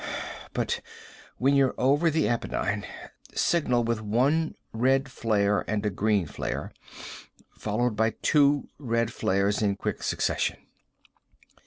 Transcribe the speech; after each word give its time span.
But 0.55 0.81
when 1.37 1.53
you're 1.53 1.75
over 1.77 2.09
the 2.09 2.25
Appenine, 2.27 2.87
signal 3.35 3.83
with 3.83 4.01
one 4.01 4.55
red 4.73 5.11
flare 5.11 5.63
and 5.69 5.85
a 5.85 5.91
green 5.91 6.25
flare, 6.25 6.71
followed 7.55 7.95
by 7.95 8.15
two 8.23 8.67
red 8.79 9.13
flares 9.13 9.61
in 9.61 9.75
quick 9.75 10.01
succession. 10.01 10.57